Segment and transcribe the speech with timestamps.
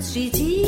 [0.00, 0.67] 水晶。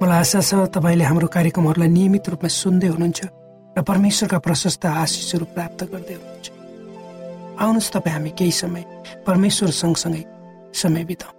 [0.00, 3.20] मलाई आशा छ तपाईँले हाम्रो कार्यक्रमहरूलाई नियमित रूपमा सुन्दै हुनुहुन्छ
[3.76, 6.46] र परमेश्वरका प्रशस्त आशिषहरू प्राप्त गर्दै हुनुहुन्छ।
[7.60, 8.82] आउनुहोस् तपाईँ हामी केही समय
[9.28, 10.24] परमेश्वर सँगसँगै
[10.72, 11.34] समय बिताउँ।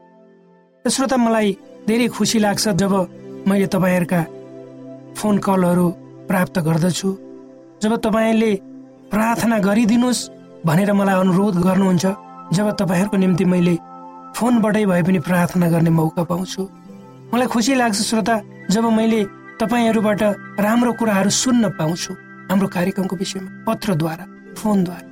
[0.86, 1.50] श्रोता मलाई
[1.90, 2.94] धेरै खुसी लाग्छ जब
[3.50, 4.22] मैले तपाईँहरूका
[5.18, 5.86] फोन कलहरू
[6.30, 7.10] प्राप्त गर्दछु।
[7.82, 8.52] जब तपाईँले
[9.10, 10.30] प्रार्थना गरिदिनुहोस्
[10.66, 12.06] भनेर मलाई अनुरोध गर्नुहुन्छ।
[12.54, 13.76] जब तपाईँहरूको निम्ति मैले
[14.38, 16.62] फोनबाटै भए पनि प्रार्थना गर्ने मौका पाउँछु।
[17.34, 18.36] मलाई खुसी लाग्छ श्रोता
[18.70, 19.24] जब मैले
[19.60, 20.22] तपाईँहरूबाट
[20.60, 22.14] राम्रो कुराहरू सुन्न पाउँछु
[22.52, 24.26] हाम्रो कार्यक्रमको विषयमा पत्रद्वारा
[24.60, 25.08] फोनद्वारा।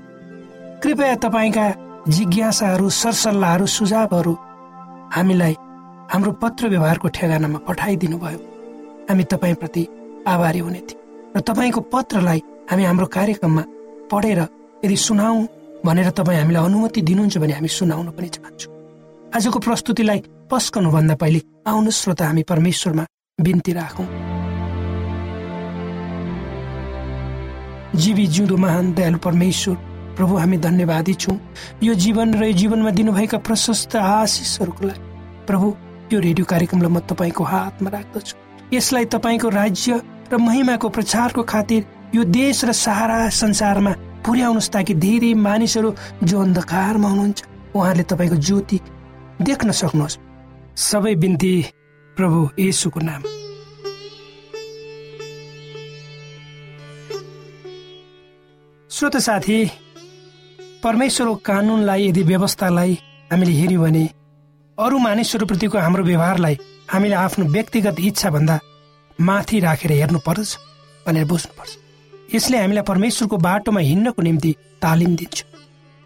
[0.83, 1.65] कृपया तपाईँका
[2.09, 4.33] जिज्ञासाहरू सरसल्लाहहरू सुझावहरू
[5.15, 5.55] हामीलाई
[6.11, 8.39] हाम्रो पत्र व्यवहारको ठेगानामा पठाइदिनु भयो
[9.09, 9.83] हामी तपाईँप्रति
[10.27, 12.39] आभारी हुने थियौँ र तपाईँको पत्रलाई
[12.71, 13.63] हामी हाम्रो कार्यक्रममा
[14.11, 14.39] पढेर
[14.83, 15.37] यदि सुनाऊ
[15.85, 18.71] भनेर तपाईँ हामीलाई अनुमति दिनुहुन्छ भने हामी सुनाउन पनि चाहन्छौँ।
[19.35, 20.19] आजको प्रस्तुतिलाई
[20.51, 23.05] पस्कनुभन्दा पहिले आउनु श्रोता हामी परमेश्वरमा
[23.39, 24.07] बिन्ती राखौँ।
[27.95, 29.75] जीवी जिउँदो महान दयालु परमेश्वर
[30.17, 31.37] प्रभु हामी धन्यवादी छौँ।
[31.83, 35.01] यो जीवन र यो जीवनमा दिनुभएका प्रशस्त आशिषहरूको लागि।
[35.47, 35.67] प्रभु
[36.13, 38.35] यो रेडियो कार्यक्रमलाई म तपाईँको हातमा राख्दछु।
[38.73, 40.01] यसलाई तपाईँको राज्य
[40.33, 43.93] र महिमाको प्रचारको खातिर यो देश र सहारा संसारमा
[44.25, 45.89] पुर्याउनुहोस् ताकि धेरै मानिसहरू
[46.23, 47.39] जो अन्धकारमा हुनुहुन्छ
[47.75, 48.79] उहाँहरूले तपाईँको ज्योति
[49.41, 50.28] देख्न सक्नुहोस्।
[50.79, 51.51] सबै बिन्ती
[52.17, 53.21] प्रभु येसुको नाम।
[58.89, 59.57] श्रोत साथी
[60.83, 62.93] परमेश्वरको कानुनलाई यदि व्यवस्थालाई
[63.31, 64.03] हामीले हेऱ्यौँ भने
[64.77, 66.57] अरू मानिसहरूप्रतिको हाम्रो व्यवहारलाई
[66.91, 68.59] हामीले आफ्नो व्यक्तिगत इच्छाभन्दा
[69.19, 70.49] माथि राखेर हेर्नुपर्छ
[71.05, 71.71] भनेर बुझ्नुपर्छ।
[72.35, 75.37] यसले हामीलाई परमेश्वरको बाटोमा हिँड्नको निम्ति तालिम दिन्छ।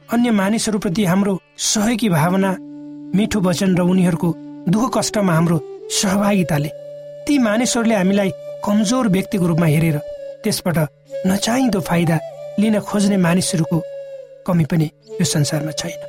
[0.09, 1.33] अन्य मानिसहरूप्रति हाम्रो
[1.69, 2.51] सहयोगी भावना
[3.15, 4.31] मिठो वचन र उनीहरूको
[4.69, 5.57] दुःख कष्टमा हाम्रो
[5.91, 6.69] सहभागिताले
[7.27, 8.29] ती मानिसहरूले हामीलाई
[8.65, 9.97] कमजोर व्यक्तिको रूपमा हेरेर
[10.43, 10.77] त्यसबाट
[11.27, 12.17] नचाहिँदो फाइदा
[12.59, 13.79] लिन खोज्ने मानिसहरूको
[14.47, 14.87] कमी पनि
[15.19, 16.01] यो संसारमा छैन।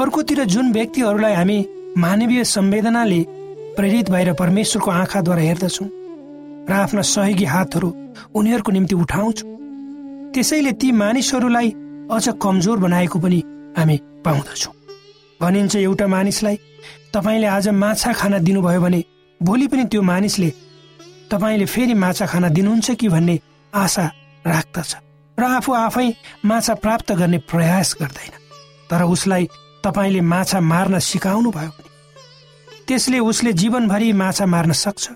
[0.00, 1.58] अर्कोतिर जुन व्यक्तिहरूलाई हामी
[1.98, 3.20] मानवीय संवेदनाले
[3.76, 5.88] प्रेरित भएर परमेश्वरको आँखाद्वारा हेर्दछौँ
[6.70, 7.94] र आफ्ना सहयोगी हातहरू
[8.34, 9.48] उनीहरूको निम्ति उठाउँछौँ
[10.34, 11.68] त्यसैले ती मानिसहरूलाई
[12.14, 13.42] अझ कमजोर बनाएको पनि
[13.76, 14.74] हामी पाउँदछौँ।
[15.40, 16.56] भनिन्छ एउटा मानिसलाई
[17.14, 19.04] तपाईँले आज माछा खाना दिनुभयो भने
[19.42, 20.50] भोलि पनि त्यो मानिसले
[21.30, 23.38] तपाईँले फेरि माछा खाना दिनुहुन्छ कि भन्ने
[23.74, 24.04] आशा
[24.46, 24.96] राख्दछ
[25.38, 26.08] र आफू आफै
[26.44, 28.32] माछा प्राप्त गर्ने प्रयास गर्दैन।
[28.90, 29.48] तर उसलाई
[29.84, 31.90] तपाईँले माछा मार्न सिकाउनु भयो भने
[32.86, 35.08] त्यसले उसले जीवनभरि माछा मार्न सक्छ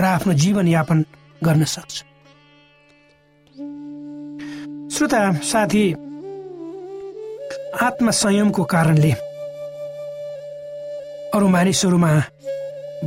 [0.00, 1.04] र आफ्नो जीवनयापन
[1.44, 1.96] गर्न सक्छ।
[4.94, 5.84] श्रोता साथी
[7.82, 9.33] आत्मसंयमको कारणले
[11.34, 12.10] अरू मानिसहरूमा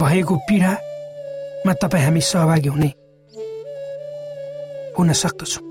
[0.03, 2.89] भएको पीडामा तपाईँ हामी सहभागी हुने
[4.97, 5.63] हुन सक्दछौँ।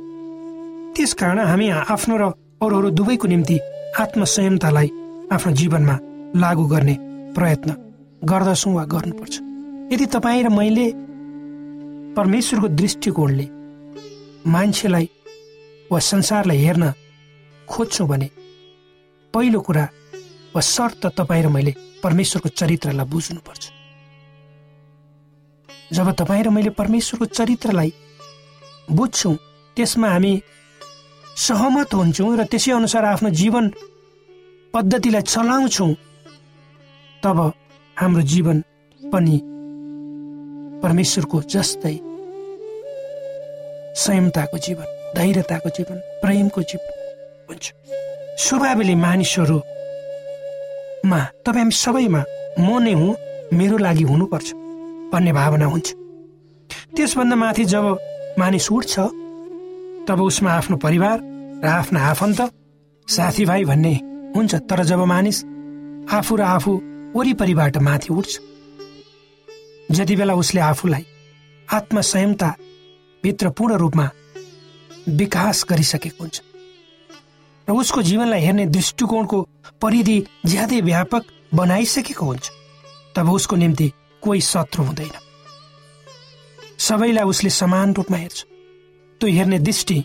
[0.96, 2.24] त्यसकारण हामी आफ्नो र
[2.64, 3.56] अरूहरू दुवैको निम्ति
[4.00, 4.88] आत्मसंयमतालाई
[5.36, 5.96] आफ्नो जीवनमा
[6.40, 6.96] लागू गर्ने
[7.36, 7.70] प्रयत्न
[8.24, 9.34] गर्दछौँ वा गर्नुपर्छ।
[9.92, 10.86] यदि तपाईँ र मैले
[12.16, 13.46] परमेश्वरको दृष्टिकोणले
[14.48, 15.06] मान्छेलाई
[15.92, 16.84] वा संसारलाई हेर्न
[17.68, 18.28] खोज्छौँ भने
[19.34, 19.84] पहिलो कुरा
[20.54, 23.64] वा शर्त तपाईँ र मैले परमेश्वरको चरित्रलाई बुझ्नुपर्छ।
[25.92, 27.92] जब तपाईँ र मैले परमेश्वरको चरित्रलाई
[28.90, 29.34] बुझ्छौँ
[29.76, 30.32] त्यसमा हामी
[31.36, 33.64] सहमत हुन्छौँ र त्यसै अनुसार आफ्नो जीवन
[34.74, 35.92] पद्धतिलाई चलाउँछौँ
[37.22, 37.38] तब
[37.96, 38.56] हाम्रो जीवन
[39.00, 39.36] पनि
[40.82, 41.96] परमेश्वरको जस्तै
[43.96, 44.86] संयमताको जीवन
[45.16, 46.92] धैर्यताको जीवन प्रेमको जीवन
[47.48, 47.64] हुन्छ।
[48.38, 49.58] स्वभावले मानिसहरू
[51.06, 52.22] मा तपाईँ हामी सबैमा
[52.58, 53.16] म नै हुँ
[53.52, 54.48] मेरो लागि हुनुपर्छ
[55.12, 55.88] भन्ने भावना हुन्छ।
[56.96, 57.84] त्यसभन्दा माथि जब
[58.38, 58.94] मानिस उठ्छ
[60.08, 61.16] तब उसमा आफ्नो परिवार
[61.64, 62.40] र आफ्ना आफन्त
[63.08, 63.94] साथीभाइ भन्ने
[64.36, 65.38] हुन्छ। तर जब मानिस
[66.10, 66.72] आफू र आफू
[67.16, 68.32] वरिपरिबाट माथि उठ्छ
[69.96, 71.04] जति बेला उसले आफूलाई
[71.68, 72.50] आत्मसंयमता
[73.22, 74.06] भित्र पूर्ण रूपमा
[75.10, 76.36] विकास गरिसकेको हुन्छ।
[77.68, 79.48] र उसको जीवनलाई हेर्ने दृष्टिकोणको
[79.82, 81.22] परिधि ज्यादै व्यापक
[81.54, 82.50] बनाइसकेको हुन्छ।
[83.16, 83.92] तब उसको निम्ति
[84.22, 85.14] कोही शत्रु हुँदैन।
[86.78, 88.44] सबैलाई उसले समान रूपमा हेर्छ।
[89.20, 90.04] त्यो हेर्ने दृष्टि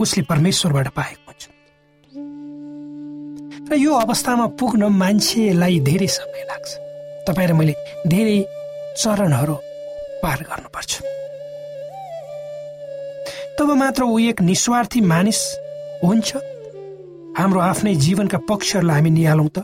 [0.00, 1.44] उसले परमेश्वरबाट पाएको हुन्छ।
[3.72, 6.70] र यो अवस्थामा पुग्न मान्छेलाई धेरै समय लाग्छ।
[7.28, 7.74] तपाईँ र मैले
[8.06, 8.38] धेरै
[8.98, 9.54] चरणहरू
[10.22, 11.02] पार गर्नुपर्छ।
[13.58, 15.65] तब मात्र ऊ एक निस्वार्थी मानिस
[16.04, 16.30] हुन्छ?
[17.38, 19.58] हाम्रो आफ्नै जीवनका पक्षहरूलाई हामी निहालौँ त।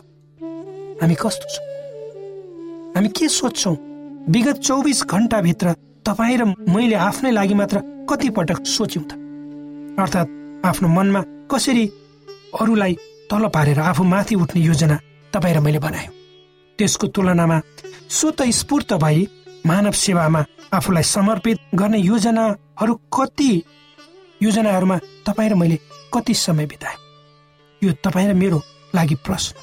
[1.00, 1.66] हामी कस्तो छौँ?
[2.94, 3.76] हामी के सोध्छौँ
[4.28, 5.72] विगत चौबिस घन्टाभित्र
[6.06, 7.78] तपाईँ र मैले आफ्नै लागि मात्र
[8.10, 9.12] कति पटक सोच्यौँ त।
[9.98, 10.30] अर्थात्
[10.66, 11.20] आफ्नो मनमा
[11.50, 11.84] कसरी
[12.60, 12.94] अरूलाई
[13.30, 14.96] तल पारेर आफू माथि उठ्ने योजना
[15.32, 16.14] तपाईँ र मैले बनायौँ।
[16.78, 17.60] त्यसको तुलनामा
[18.10, 19.26] स्वत स्फूर्त भई
[19.66, 23.50] मानव सेवामा आफूलाई समर्पित गर्ने योजनाहरू कति
[24.40, 24.96] योजनाहरूमा
[25.26, 25.78] तपाईँ र मैले
[26.14, 26.98] कति समय बिताएँ
[27.82, 28.60] यो तपाईँ र मेरो
[28.94, 29.54] लागि प्रश्न।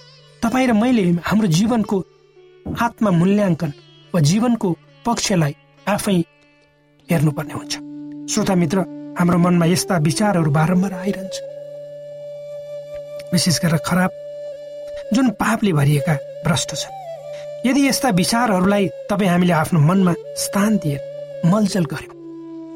[0.41, 1.97] तपाईँ र मैले हाम्रो जीवनको
[2.81, 3.71] आत्मा मूल्याङ्कन
[4.13, 4.69] वा जीवनको
[5.05, 5.55] पक्षलाई
[5.87, 6.17] आफै
[7.09, 7.73] हेर्नुपर्ने हुन्छ।
[8.33, 8.79] श्रोता मित्र
[9.19, 11.35] हाम्रो मनमा यस्ता विचारहरू बारम्बार आइरहन्छ।
[13.33, 14.11] विशेष गरेर खराब
[15.13, 16.13] जुन पापले भरिएका
[16.45, 16.97] भ्रष्ट छन्।
[17.67, 20.97] यदि यस्ता विचारहरूलाई तपाईँ हामीले आफ्नो मनमा स्थान दिए
[21.45, 22.17] मलजल गर्यौँ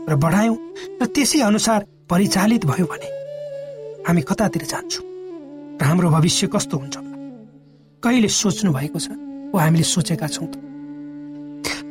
[0.09, 0.57] र बढायौँ
[1.01, 3.22] र त्यसै अनुसार परिचालित भयो भने
[4.07, 5.05] हामी कतातिर जान्छौँ।
[5.79, 6.95] र हाम्रो भविष्य कस्तो हुन्छ?
[8.03, 9.07] कहिले सोच्नु भएको छ?
[9.53, 10.48] वा हामीले सोचेका छौँ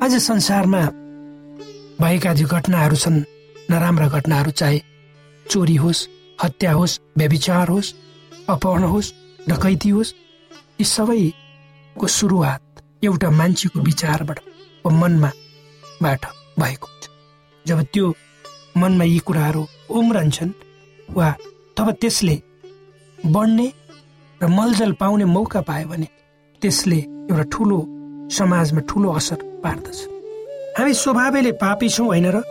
[0.03, 0.83] आज संसारमा
[2.01, 3.25] भएका जो घटनाहरू छन्।
[3.71, 4.79] नराम्रा घटनाहरू चाहे
[5.47, 6.09] चोरी होस्
[6.43, 7.95] हत्या होस् व्यविचार होस्
[8.49, 9.13] अपहरण होस्
[9.49, 10.15] डकैती होस्
[10.81, 14.39] यी सबैको सुरुवात एउटा मान्छेको विचारबाट
[14.85, 15.31] वा मनमा
[16.03, 17.09] भएको हुन्छ।
[17.67, 18.15] जब त्यो
[18.77, 20.53] मनमा यी कुराहरू उम्रन्छन्
[21.17, 21.29] वा
[21.77, 22.37] तब त्यसले
[23.19, 23.67] बढ्ने
[24.41, 26.09] र मलजल पाउने मौका पायो भने
[26.63, 26.99] त्यसले
[27.31, 27.79] एउटा ठुलो
[28.31, 29.99] समाजमा ठुलो असर पार्दछ।
[30.79, 32.43] हामी स्वभावले पापी छौँ होइन र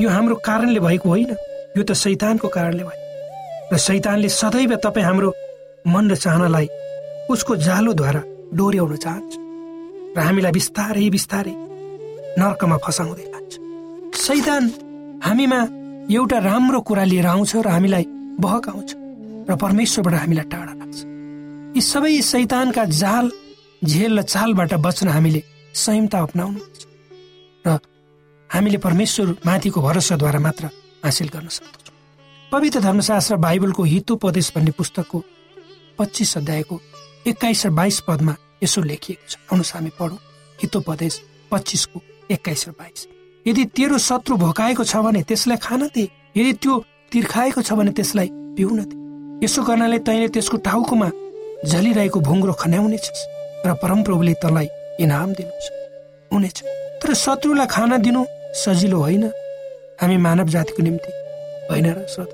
[0.00, 1.32] यो हाम्रो कारणले भएको होइन।
[1.76, 2.98] यो त शैतानको कारणले भयो।
[3.72, 5.30] र शैतानले सदैव तपाईँ हाम्रो
[5.86, 6.68] मन र चाहनालाई
[7.30, 8.22] उसको जालोद्वारा
[8.54, 9.32] डोर्याउन चाहन्छ।
[10.16, 11.54] र हामीलाई बिस्तारै बिस्तारै
[12.38, 13.52] नर्कमा फसाउँदै लान्छ।
[14.24, 14.62] शैतान
[15.22, 15.60] हामीमा
[16.10, 18.04] एउटा राम्रो कुरा लिएर आउँछ र हामीलाई
[18.40, 18.90] बहकाउँछ
[19.48, 20.98] र परमेश्वरबाट हामीलाई टाढा लाग्छ।
[21.76, 23.30] यी सबै शैतानका जाल
[23.82, 25.42] झेल र चालबाट बच्न हामीले
[25.74, 26.60] संयमता अप्नाउनु
[27.64, 27.78] र
[28.50, 30.64] हामीले परमेश्वर माथिको भरोसाद्वारा मात्र
[31.04, 31.94] हासिल गर्न सक्दछौँ।
[32.52, 35.18] पवित्र धर्मशास्त्र बाइबलको हितोपदेश भन्ने पुस्तकको
[35.98, 36.80] पच्चिस अध्यायको
[37.26, 40.18] एक्काइस र बाइस पदमा यसो लेखिएको छ। आउनुहोस् हामी पढौँ।
[40.58, 41.14] हितोपदेश
[41.50, 41.98] पच्चिसको
[42.30, 43.06] एक्काइस र बाइस।
[43.46, 46.04] यदि तेरो शत्रु भोकाएको छ भने त्यसलाई खान दे।
[46.36, 46.74] यदि त्यो
[47.12, 48.94] तिर्खाएको छ भने त्यसलाई पिउन दे।
[49.44, 51.08] यसो गर्नाले तैँले त्यसको टाउकोमा
[51.66, 53.22] झलिरहेको भुङ्ग्रो खन्याउनेछस्
[53.66, 54.68] र परमप्रभुले तँलाई
[55.00, 55.66] इनाम दिनुहुन्छ
[56.32, 56.58] हुनेछ।
[57.02, 58.20] तर शत्रुलाई खाना दिनु
[58.54, 59.24] सजिलो होइन।
[60.00, 61.10] हामी मानव जातिको निम्ति
[61.70, 62.30] होइन र श्रोत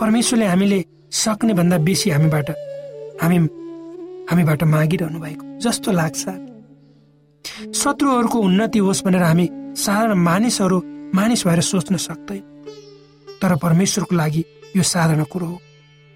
[0.00, 0.78] परमेश्वरले हामीले
[1.10, 2.50] सक्ने भन्दा बेसी हामीबाट
[3.22, 3.38] हामी
[4.30, 6.22] हामीबाट मागिरहनु भएको जस्तो लाग्छ।
[7.74, 10.78] शत्रुहरूको उन्नति होस् भनेर हामी साधारण मानिसहरू
[11.14, 12.53] मानिस भएर सोच्न सक्दैन।
[13.44, 14.44] तर परमेश्वरको लागि
[14.76, 15.60] यो साधारण कुरो हो।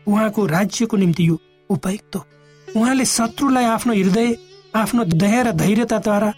[0.07, 1.37] उहाँको राज्यको निम्ति यो
[1.71, 2.25] उपयुक्त हो।
[2.69, 4.37] उहाँले शत्रुलाई आफ्नो हृदय
[4.75, 6.33] आफ्नो दया र धैर्यताद्वारा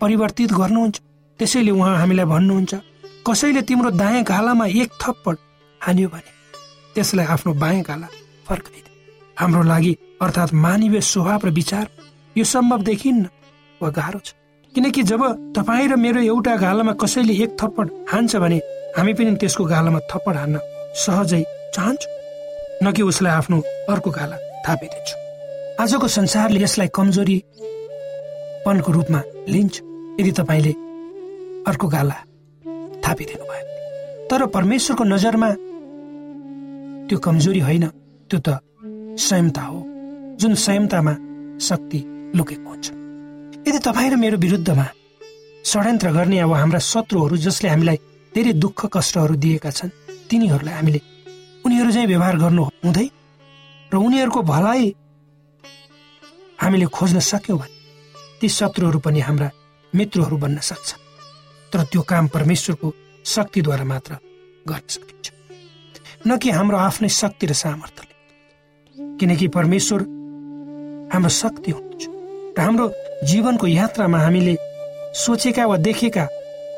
[0.00, 1.00] परिवर्तित गर्नुहुन्छ।
[1.38, 2.74] त्यसैले उहाँ हामीलाई भन्नुहुन्छ
[3.26, 5.36] कसैले तिम्रो दायाँ गालामा एक थप्पड
[5.80, 6.30] हान्यो भने
[6.94, 8.08] त्यसलाई आफ्नो बायाँ गाला
[8.46, 8.94] फर्काइदिए
[9.36, 11.86] हाम्रो लागि अर्थात् मानवीय स्वभाव र विचार
[12.36, 13.28] यो सम्भव देखिन्न
[13.82, 14.32] वा गाह्रो छ।
[14.74, 15.22] किनकि जब
[15.58, 18.60] तपाईँ र मेरो एउटा गालामा कसैले एक थप्पड हान्छ भने
[18.96, 20.56] हामी पनि त्यसको गालामा थप्पड हान्न
[21.04, 21.42] सहजै
[21.74, 22.12] चाहन्छौँ।
[22.82, 23.56] न कि उसलाई आफ्नो
[23.92, 25.16] अर्को गाला थापिदिन्छु
[25.82, 29.20] आजको संसारले यसलाई कमजोरीपनको रूपमा
[29.52, 29.74] लिन्छ।
[30.20, 30.72] यदि तपाईँले
[31.68, 32.16] अर्को गाला
[33.04, 33.64] थापिदिनु भयो
[34.30, 35.50] तर परमेश्वरको नजरमा
[37.08, 37.84] त्यो कमजोरी होइन
[38.30, 38.48] त्यो त
[39.28, 39.78] संयमता हो
[40.40, 41.14] जुन संयमतामा
[41.68, 42.00] शक्ति
[42.36, 42.86] लुकेको हुन्छ।
[43.68, 44.86] यदि तपाईँ र मेरो विरुद्धमा
[45.70, 47.98] षड्यन्त्र गर्ने अब हाम्रा शत्रुहरू जसले हामीलाई
[48.36, 49.90] धेरै दुःख कष्टहरू दिएका छन्।
[50.28, 51.00] तिनीहरूलाई हामीले
[51.64, 53.06] उनीहरू चाहिँ व्यवहार गर्नु हुँदै
[53.92, 54.82] र उनीहरूको भलाइ
[56.60, 57.74] हामीले खोज्न सक्यौँ भने
[58.40, 59.48] ती शत्रुहरू पनि हाम्रा
[59.92, 60.88] मित्रहरू बन्न सक्छ।
[61.72, 62.88] तर त्यो काम परमेश्वरको
[63.24, 64.12] शक्तिद्वारा मात्र
[64.68, 65.26] गर्न सकिन्छ।
[66.28, 68.14] न कि हाम्रो आफ्नै शक्ति र सामर्थ्यले।
[69.18, 70.00] किनकि परमेश्वर
[71.12, 72.04] हाम्रो शक्ति हुनुहुन्छ
[72.52, 72.86] र हाम्रो
[73.24, 74.54] जीवनको यात्रामा हामीले
[75.24, 76.24] सोचेका वा देखेका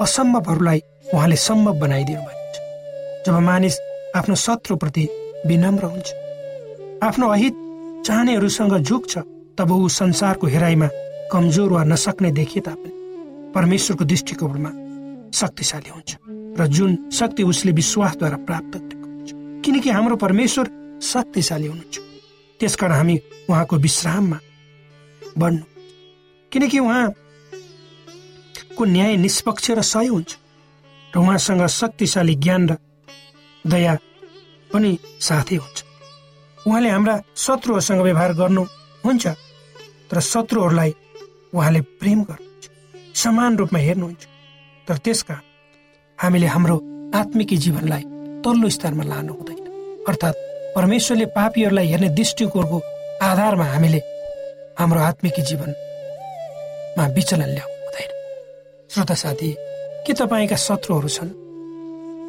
[0.00, 0.81] असम्भवहरूलाई
[1.15, 2.57] उहाँले सम्भव बनाइदिनु भएको छ
[3.27, 3.79] जब मानिस
[4.16, 5.09] आफ्नो शत्रुप्रति
[5.47, 6.12] विनम्र हुन्छ
[7.03, 7.55] आफ्नो अहित
[8.07, 9.18] चाहनेहरूसँग झुक्छ
[9.59, 10.88] तब ऊ संसारको हेराइमा
[11.33, 12.90] कमजोर वा नसक्ने देखिए तापनि
[13.55, 14.71] परमेश्वरको दृष्टिकोणमा
[15.38, 16.16] शक्तिशाली हुन्छ
[16.59, 19.33] र जुन शक्ति उसले विश्वासद्वारा प्राप्त हुन्छ।
[19.64, 20.71] किनकि हाम्रो परमेश्वर
[21.03, 21.99] शक्तिशाली हुनुहुन्छ।
[22.61, 24.38] त्यसकारण हामी उहाँको विश्राममा
[25.38, 25.62] बढ्नु
[26.53, 30.37] किनकि उहाँको न्याय निष्पक्ष र सही हुन्छ।
[31.14, 32.77] र उहाँसँग शक्तिशाली ज्ञान र
[33.64, 33.94] दया
[34.73, 34.90] पनि
[35.21, 35.79] साथै हुन्छ।
[36.66, 39.27] उहाँले हाम्रा शत्रुहरूसँग व्यवहार गर्नुहुन्छ
[40.11, 40.90] तर शत्रुहरूलाई
[41.55, 42.64] उहाँले प्रेम गर्नुहुन्छ
[43.16, 44.23] समान रूपमा हेर्नुहुन्छ।
[44.88, 45.37] तर त्यसका
[46.18, 46.77] हामीले हाम्रो
[47.14, 48.05] आत्मिकी जीवनलाई
[48.44, 50.38] तल्लो स्तरमा लानु हुँदैन। अर्थात्
[50.77, 52.79] परमेश्वरले पापीहरूलाई हेर्ने दृष्टिकोणको
[53.23, 54.01] आधारमा हामीले
[54.79, 58.11] हाम्रो आत्मिकी जीवनमा विचलन ल्याउनु हुँदैन।
[58.90, 59.49] श्रोता साथी
[60.09, 61.31] के तपाईँका शत्रुहरू छन्?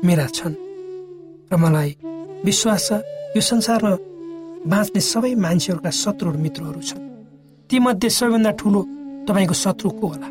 [0.03, 0.55] मेरा छन्।
[1.47, 1.95] र मलाई
[2.43, 2.91] विश्वास छ
[3.35, 3.91] यो संसारमा
[4.67, 6.99] बाँच्ने सबै मान्छेहरूका शत्रुहरू मित्रहरू छन्।
[7.71, 8.81] तीमध्ये सबैभन्दा ठुलो
[9.27, 10.27] तपाईँको शत्रु को होला?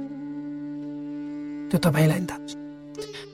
[1.73, 2.53] त्यो तपाईँलाई थाहा छ।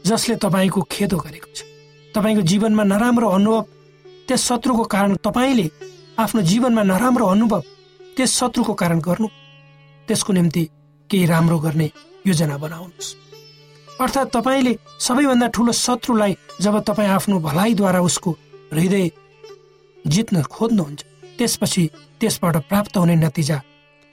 [0.07, 1.67] जसले तपाईँको खेदो गरेको छ।
[2.15, 3.63] तपाईँको जीवनमा नराम्रो अनुभव
[4.31, 5.67] त्यस शत्रुको कारण तपाईँले
[6.23, 7.63] आफ्नो जीवनमा नराम्रो अनुभव
[8.15, 9.29] त्यस शत्रुको कारण गर्नु।
[10.07, 10.63] त्यसको निम्ति
[11.11, 11.91] केही राम्रो गर्ने
[12.27, 13.24] योजना बनाउनुहोस्।
[14.01, 18.31] अर्थात् तपाईँले सबैभन्दा ठुलो शत्रुलाई जब तपाईँ आफ्नो भलाइद्वारा उसको
[18.73, 19.11] हृदय
[20.05, 21.05] जित्न खोज्नुहुन्छ
[21.39, 21.85] त्यसपछि
[22.21, 23.61] त्यसबाट प्राप्त हुने नतिजा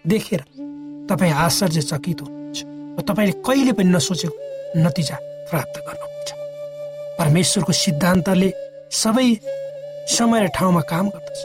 [0.06, 0.42] देखेर
[1.10, 2.60] तपाईँ आश्चर्यचकित हुनुहुन्छ
[3.02, 4.38] तपाईँले कहिले पनि नसोचेको
[4.78, 5.18] नतिजा
[5.50, 6.30] प्राप्त गर्नुहुन्छ।
[7.20, 8.50] परमेश्वरको सिद्धान्तले
[8.92, 9.28] सबै
[10.08, 11.40] समय र ठाउँमा काम गर्दछ।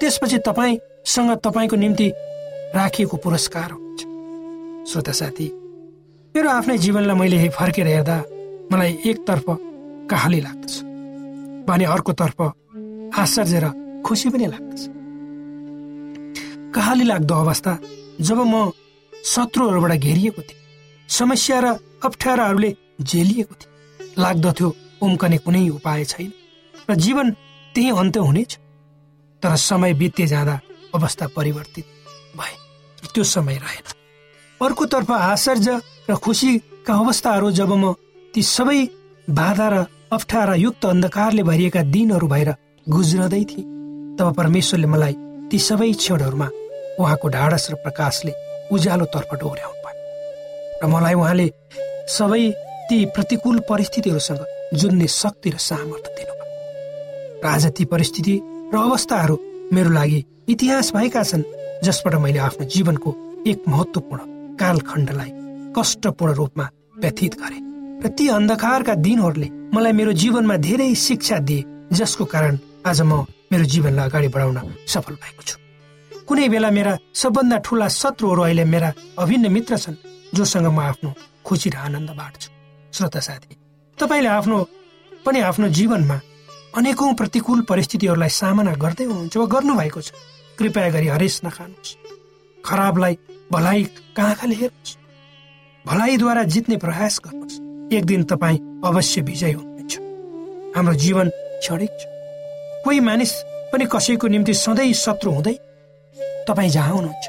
[0.00, 2.08] त्यसपछि तपाईँसँग तपाईँको निम्ति
[2.74, 4.00] राखिएको पुरस्कार हुन्छ।
[4.90, 5.46] श्रोता साथी
[6.34, 8.16] मेरो आफ्नै जीवनलाई मैले फर्केर हेर्दा
[8.72, 9.46] मलाई एकतर्फ
[10.10, 10.74] कहाली लाग्दछ
[11.66, 12.38] भने अर्कोतर्फ
[13.22, 13.66] आश्चर्य र
[14.06, 14.80] खुसी पनि लाग्दछ।
[16.74, 17.72] कहाली लाग्दो अवस्था
[18.28, 18.54] जब म
[19.12, 20.60] शत्रुहरूबाट घेरिएको थिएँ
[21.08, 21.66] समस्या र
[22.06, 22.70] अप्ठ्याराहरूले
[23.02, 24.68] झेलिएको थिएँ लाग्दथ्यो
[25.02, 26.32] उम्कने कुनै उपाय छैन
[26.88, 27.26] र जीवन
[27.74, 28.58] त्यही अन्त्य हुनेछ
[29.42, 30.60] तर समय बित्ते जाँदा
[30.94, 31.86] अवस्था परिवर्तित
[32.38, 32.54] भए
[33.14, 33.86] त्यो समय रहेन।
[34.60, 37.94] अर्कोतर्फ आश्चर्य र खुसीका अवस्थाहरू जब म
[38.34, 38.78] ती सबै
[39.30, 39.76] बाधा र
[40.10, 42.50] अप्ठ्यारा युक्त अन्धकारले भरिएका दिनहरू भएर
[42.86, 43.68] गुज्रदै थिएँ
[44.18, 45.14] तब परमेश्वरले मलाई
[45.50, 46.48] ती सबै क्षणहरूमा
[47.00, 48.32] उहाँको ढाडस र प्रकाशले
[48.74, 49.98] उज्यालोतर्फ डोर्याउनु भयो।
[50.82, 51.46] र मलाई उहाँले
[52.18, 52.42] सबै
[52.90, 54.42] ती प्रतिकूल परिस्थितिहरूसँग
[54.80, 58.34] जुन्ने शक्ति र सामर्थ्य दिनुभयो। र आज ती परिस्थिति
[58.74, 59.36] र अवस्थाहरू
[59.72, 61.50] मेरो लागि इतिहास भएका छन्
[61.84, 63.10] जसबाट मैले आफ्नो जीवनको
[63.46, 64.22] एक महत्वपूर्ण
[64.56, 65.30] कालखण्डलाई
[65.76, 66.66] कष्टपूर्ण रूपमा
[66.98, 67.58] व्यतीत गरे
[68.02, 73.64] र ती अन्धकारका दिनहरूले मलाई मेरो जीवनमा धेरै शिक्षा दिए जसको कारण आज म मेरो
[73.64, 75.56] जीवनलाई अगाडि बढाउन सफल भएको छु।
[76.28, 79.96] कुनै बेला मेरा सबभन्दा ठुला शत्रुहरू अहिले मेरा अभिन्न मित्र छन्
[80.34, 81.10] जोसँग म आफ्नो
[81.44, 82.48] खुसी र आनन्द बाँड्छु
[82.94, 83.54] श्रोता साथी
[83.98, 84.58] तपाईँले आफ्नो
[85.26, 86.16] पनि आफ्नो जीवनमा
[86.78, 90.08] अनेकौं प्रतिकूल परिस्थितिहरूलाई सामना गर्दै हुनुहुन्छ वा गर्नुभएको छ।
[90.58, 91.96] कृपया गरी हरेस नखानुहोस्।
[92.64, 93.14] खराबलाई
[93.52, 93.80] भलाइ
[94.16, 94.99] कहाँ खाले हेर्नुहोस्?
[95.86, 97.60] भलाइद्वारा जित्ने प्रयास गर्नुहोस्।
[97.94, 99.98] एक दिन तपाईँ अवश्य विजय हुनुहुन्छ।
[100.76, 102.02] हाम्रो जीवन क्षणिक छ।
[102.84, 103.32] कोही मानिस
[103.72, 105.54] पनि कसैको निम्ति सधैँ शत्रु हुँदै
[106.48, 107.26] तपाईँ जहाँ हुनुहुन्छ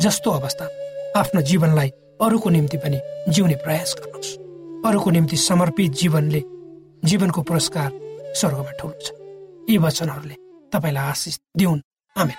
[0.00, 0.68] जस्तो अवस्था
[1.16, 1.88] आफ्नो जीवनलाई
[2.22, 4.36] अरूको निम्ति पनि जिउने प्रयास गर्नुहोस्।
[4.86, 6.42] अरूको निम्ति समर्पित जीवनले
[7.04, 7.90] जीवनको पुरस्कार
[8.36, 9.12] स्वर्गमा ठुलो छ
[9.70, 10.36] यी वचनहरूले
[10.72, 11.80] तपाईँलाई आशिष दिउन्।
[12.16, 12.38] आमेन।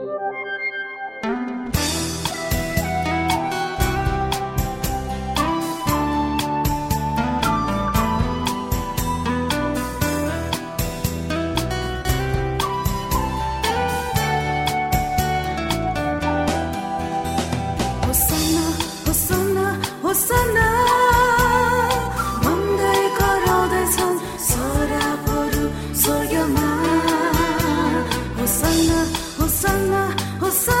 [30.51, 30.80] आजको